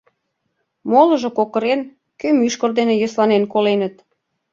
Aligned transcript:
Молыжо 0.91 1.29
кокырен, 1.37 1.81
кӧ 2.19 2.27
мӱшкыр 2.39 2.71
дене 2.79 2.93
йӧсланен 2.97 3.43
коленыт. 3.53 3.95